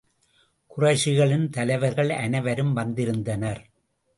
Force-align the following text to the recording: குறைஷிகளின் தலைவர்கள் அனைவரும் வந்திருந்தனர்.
குறைஷிகளின் 0.77 1.49
தலைவர்கள் 1.49 2.09
அனைவரும் 2.09 2.73
வந்திருந்தனர். 2.73 3.61